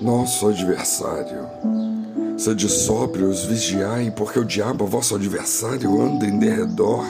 [0.00, 1.46] nosso adversário.
[2.36, 7.04] Sede sóbrios, vigiai, porque o diabo, vosso adversário, anda em derredor,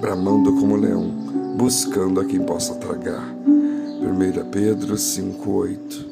[0.00, 1.10] bramando como leão,
[1.56, 3.22] buscando a quem possa tragar.
[3.46, 6.06] 1 Pedro 5,8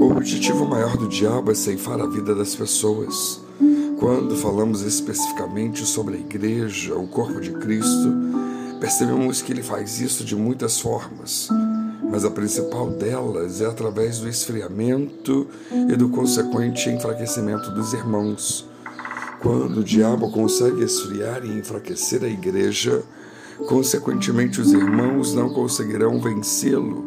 [0.00, 3.40] O objetivo maior do diabo é ceifar a vida das pessoas.
[4.00, 8.12] Quando falamos especificamente sobre a igreja, o corpo de Cristo,
[8.80, 11.48] percebemos que ele faz isso de muitas formas
[12.10, 18.66] mas a principal delas é através do esfriamento e do consequente enfraquecimento dos irmãos.
[19.40, 23.02] Quando o diabo consegue esfriar e enfraquecer a igreja,
[23.68, 27.04] consequentemente os irmãos não conseguirão vencê-lo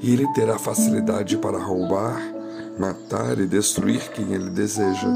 [0.00, 2.20] e ele terá facilidade para roubar,
[2.78, 5.08] matar e destruir quem ele deseja.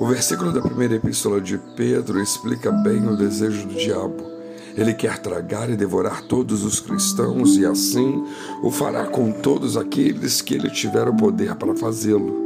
[0.00, 4.41] O versículo da primeira epístola de Pedro explica bem o desejo do diabo.
[4.76, 8.24] Ele quer tragar e devorar todos os cristãos e assim
[8.62, 12.40] o fará com todos aqueles que ele tiver o poder para fazê-lo.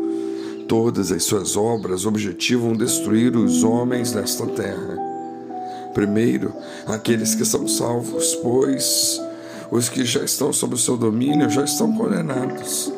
[0.67, 4.99] Todas as suas obras objetivam destruir os homens nesta terra.
[5.95, 6.53] Primeiro,
[6.87, 9.21] aqueles que são salvos, pois
[9.71, 12.93] os que já estão sob o seu domínio já estão condenados.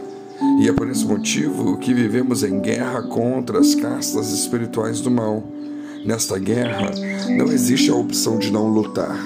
[0.61, 5.43] E é por esse motivo que vivemos em guerra contra as castas espirituais do mal
[6.05, 6.91] Nesta guerra,
[7.29, 9.19] não existe a opção de não lutar.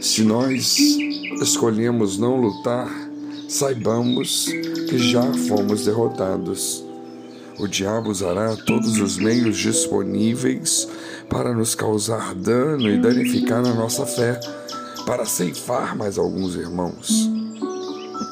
[0.00, 0.76] Se nós
[1.40, 2.90] escolhemos não lutar,
[3.48, 4.46] saibamos
[4.88, 6.84] que já fomos derrotados.
[7.58, 10.88] O diabo usará todos os meios disponíveis
[11.28, 14.40] para nos causar dano e danificar a nossa fé,
[15.06, 17.30] para ceifar mais alguns irmãos.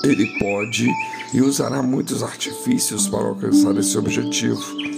[0.02, 0.88] Ele pode
[1.32, 4.88] e usará muitos artifícios para alcançar esse objetivo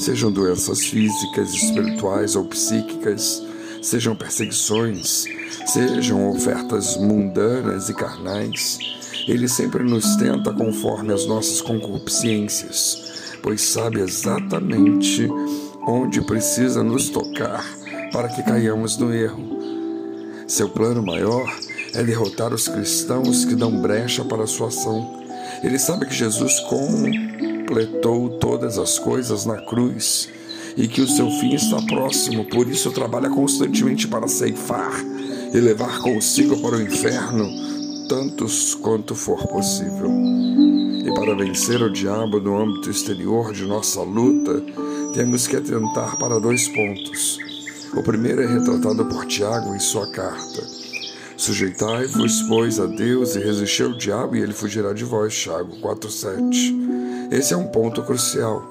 [0.00, 3.42] sejam doenças físicas, espirituais ou psíquicas,
[3.82, 5.26] sejam perseguições,
[5.66, 8.78] sejam ofertas mundanas e carnais,
[9.28, 12.96] ele sempre nos tenta conforme as nossas concupiscências,
[13.42, 15.28] pois sabe exatamente
[15.86, 17.62] onde precisa nos tocar
[18.10, 19.60] para que caiamos no erro.
[20.46, 21.46] Seu plano maior
[21.92, 25.20] é derrotar os cristãos que dão brecha para a sua ação.
[25.62, 27.06] Ele sabe que Jesus, como
[27.70, 30.28] completou todas as coisas na cruz
[30.76, 34.92] e que o seu fim está próximo, por isso trabalha constantemente para ceifar
[35.54, 37.48] e levar consigo para o inferno
[38.08, 40.10] tantos quanto for possível.
[41.04, 44.64] E para vencer o diabo no âmbito exterior de nossa luta,
[45.14, 47.38] temos que atentar para dois pontos.
[47.96, 50.66] O primeiro é retratado por Tiago em sua carta.
[51.36, 55.34] Sujeitai-vos, pois, a Deus e resisti ao diabo, e ele fugirá de vós.
[55.34, 56.99] Tiago 4,7.
[57.30, 58.62] Esse é um ponto crucial.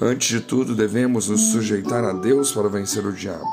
[0.00, 3.44] Antes de tudo, devemos nos sujeitar a Deus para vencer o diabo.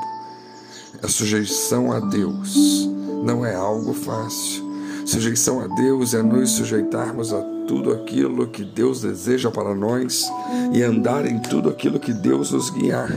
[1.02, 2.88] A sujeição a Deus
[3.22, 4.64] não é algo fácil.
[5.04, 10.24] Sujeição a Deus é nos sujeitarmos a tudo aquilo que Deus deseja para nós
[10.72, 13.16] e andar em tudo aquilo que Deus nos guiar.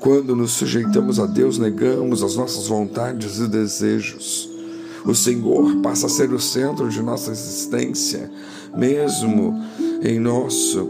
[0.00, 4.50] Quando nos sujeitamos a Deus, negamos as nossas vontades e desejos.
[5.04, 8.30] O Senhor passa a ser o centro de nossa existência,
[8.74, 9.62] mesmo
[10.04, 10.86] em nosso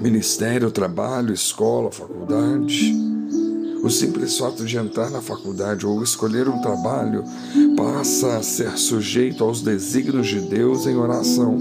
[0.00, 2.94] ministério, trabalho, escola, faculdade.
[3.82, 7.24] O simples fato de entrar na faculdade ou escolher um trabalho
[7.76, 11.58] passa a ser sujeito aos desígnios de Deus em oração.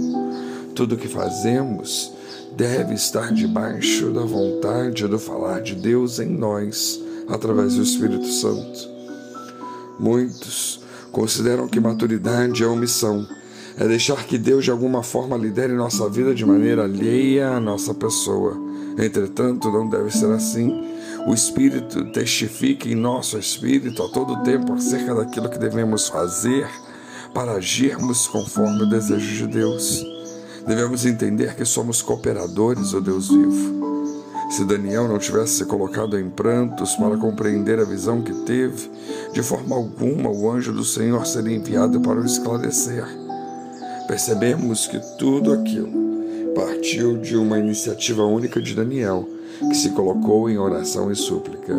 [0.76, 2.12] Tudo o que fazemos
[2.56, 8.88] deve estar debaixo da vontade do falar de Deus em nós, através do Espírito Santo.
[10.00, 10.80] Muitos
[11.12, 13.28] consideram que maturidade é omissão,
[13.78, 17.94] é deixar que Deus de alguma forma lidere nossa vida de maneira alheia à nossa
[17.94, 18.58] pessoa.
[18.98, 20.84] Entretanto, não deve ser assim.
[21.28, 26.68] O Espírito testifica em nosso espírito a todo tempo acerca daquilo que devemos fazer
[27.34, 30.04] para agirmos conforme o desejo de Deus.
[30.66, 33.78] Devemos entender que somos cooperadores do Deus vivo.
[34.50, 38.90] Se Daniel não tivesse se colocado em prantos para compreender a visão que teve,
[39.34, 43.27] de forma alguma o anjo do Senhor seria enviado para o esclarecer
[44.08, 45.92] percebemos que tudo aquilo
[46.56, 49.28] partiu de uma iniciativa única de Daniel,
[49.60, 51.76] que se colocou em oração e súplica.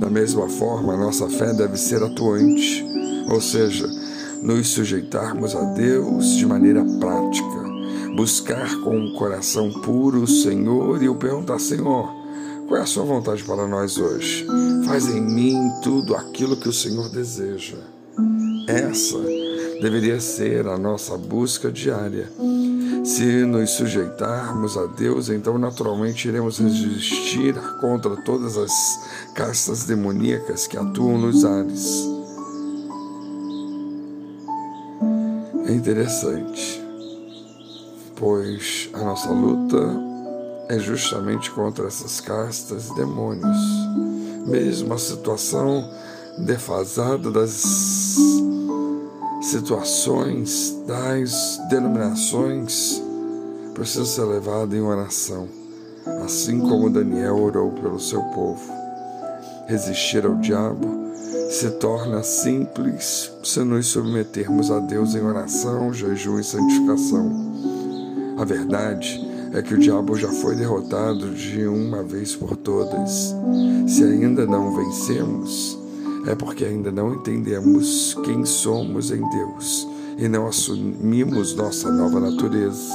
[0.00, 2.84] Da mesma forma, nossa fé deve ser atuante,
[3.30, 3.86] ou seja,
[4.42, 7.68] nos sujeitarmos a Deus de maneira prática,
[8.16, 12.10] buscar com um coração puro o Senhor e o perguntar: Senhor,
[12.66, 14.46] qual é a sua vontade para nós hoje?
[14.86, 17.76] Faz em mim tudo aquilo que o Senhor deseja.
[18.66, 19.18] Essa
[19.80, 22.30] deveria ser a nossa busca diária.
[23.04, 28.72] Se nos sujeitarmos a Deus, então naturalmente iremos resistir contra todas as
[29.34, 32.06] castas demoníacas que atuam nos ares.
[35.66, 36.82] É interessante.
[38.16, 39.76] pois a nossa luta
[40.68, 43.56] é justamente contra essas castas e demônios.
[44.46, 45.88] Mesmo a situação
[46.38, 48.37] defasada das
[49.48, 53.02] situações, das denominações,
[53.72, 55.48] precisa ser levada em oração,
[56.22, 58.60] assim como Daniel orou pelo seu povo.
[59.66, 60.86] Resistir ao diabo
[61.50, 67.32] se torna simples se nos submetermos a Deus em oração, jejum e santificação.
[68.36, 73.34] A verdade é que o diabo já foi derrotado de uma vez por todas.
[73.86, 75.77] Se ainda não vencemos,
[76.26, 79.86] é porque ainda não entendemos quem somos em Deus
[80.18, 82.92] e não assumimos nossa nova natureza.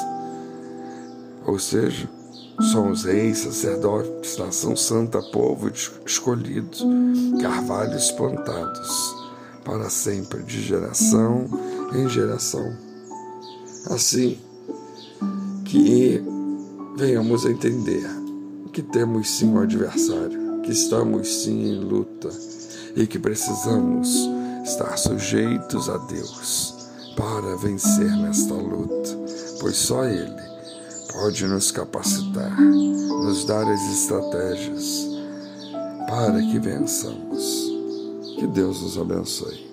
[1.45, 2.09] Ou seja,
[2.71, 5.71] Somos reis, sacerdotes, nação santa, povo
[6.05, 6.77] escolhido,
[7.41, 9.15] carvalhos plantados,
[9.65, 11.47] para sempre, de geração
[11.95, 12.77] em geração.
[13.87, 14.37] Assim
[15.65, 16.23] que
[16.95, 18.07] venhamos a entender
[18.71, 22.29] que temos sim um adversário, que estamos sim em luta
[22.95, 24.29] e que precisamos
[24.65, 26.73] estar sujeitos a Deus
[27.15, 29.09] para vencer nesta luta,
[29.59, 30.41] pois só Ele
[31.11, 35.07] pode nos capacitar, nos dar as estratégias
[36.07, 37.71] para que vençamos.
[38.39, 39.72] Que Deus nos abençoe.